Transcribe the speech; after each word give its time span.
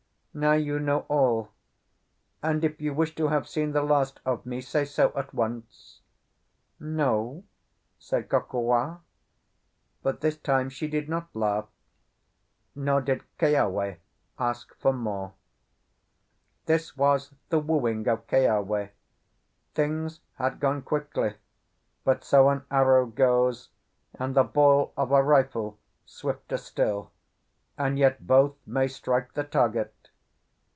Now 0.33 0.53
you 0.53 0.79
know 0.79 0.99
all, 1.09 1.49
and 2.41 2.63
if 2.63 2.79
you 2.79 2.93
wish 2.93 3.15
to 3.15 3.27
have 3.27 3.49
seen 3.49 3.73
the 3.73 3.81
last 3.83 4.21
of 4.23 4.45
me, 4.45 4.61
say 4.61 4.85
so 4.85 5.11
at 5.13 5.33
once." 5.33 5.99
"No," 6.79 7.43
said 7.99 8.29
Kokua; 8.29 9.01
but 10.01 10.21
this 10.21 10.37
time 10.37 10.69
she 10.69 10.87
did 10.87 11.09
not 11.09 11.35
laugh, 11.35 11.67
nor 12.73 13.01
did 13.01 13.25
Keawe 13.39 13.97
ask 14.39 14.73
for 14.79 14.93
more. 14.93 15.33
This 16.65 16.95
was 16.95 17.33
the 17.49 17.59
wooing 17.59 18.07
of 18.07 18.25
Keawe; 18.27 18.91
things 19.73 20.21
had 20.35 20.61
gone 20.61 20.81
quickly; 20.81 21.33
but 22.05 22.23
so 22.23 22.47
an 22.47 22.63
arrow 22.71 23.05
goes, 23.05 23.67
and 24.13 24.33
the 24.33 24.43
ball 24.45 24.93
of 24.95 25.11
a 25.11 25.21
rifle 25.21 25.77
swifter 26.05 26.55
still, 26.55 27.11
and 27.77 27.99
yet 27.99 28.25
both 28.25 28.55
may 28.65 28.87
strike 28.87 29.33
the 29.33 29.43
target. 29.43 29.93